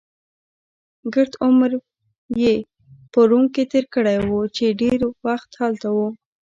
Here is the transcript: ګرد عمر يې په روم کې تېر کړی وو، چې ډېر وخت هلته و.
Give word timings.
ګرد 1.13 1.33
عمر 1.45 1.71
يې 2.41 2.53
په 3.11 3.19
روم 3.29 3.45
کې 3.53 3.63
تېر 3.71 3.85
کړی 3.93 4.17
وو، 4.27 4.41
چې 4.55 4.77
ډېر 4.81 4.99
وخت 5.25 5.49
هلته 5.61 5.87
و. 5.95 5.97